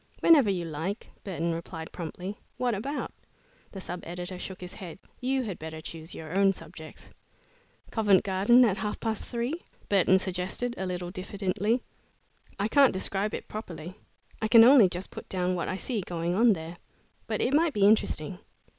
"Whenever 0.21 0.49
you 0.49 0.65
like," 0.65 1.11
Burton 1.23 1.53
replied 1.53 1.91
promptly. 1.91 2.39
"What 2.57 2.73
about?" 2.73 3.13
The 3.71 3.79
sub 3.79 3.99
editor 4.03 4.39
shook 4.39 4.59
his 4.59 4.73
head. 4.73 4.97
"You 5.19 5.43
had 5.43 5.59
better 5.59 5.79
choose 5.79 6.15
your 6.15 6.35
own 6.35 6.53
subjects." 6.53 7.11
"Covent 7.91 8.23
Garden 8.23 8.65
at 8.65 8.77
half 8.77 8.99
past 8.99 9.27
three?" 9.27 9.61
Burton 9.89 10.17
suggested, 10.17 10.73
a 10.75 10.87
little 10.87 11.11
diffidently. 11.11 11.83
"I 12.59 12.67
can't 12.67 12.93
describe 12.93 13.35
it 13.35 13.47
properly. 13.47 13.93
I 14.41 14.47
can 14.47 14.63
only 14.63 14.89
just 14.89 15.11
put 15.11 15.29
down 15.29 15.53
what 15.53 15.67
I 15.67 15.75
see 15.75 16.01
going 16.01 16.33
on 16.33 16.53
there, 16.53 16.77
but 17.27 17.39
it 17.39 17.53
might 17.53 17.73
be 17.73 17.85
interesting." 17.85 18.39